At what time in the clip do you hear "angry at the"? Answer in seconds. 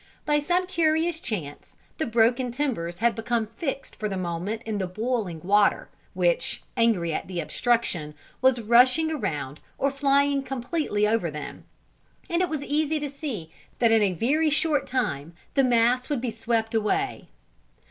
6.75-7.39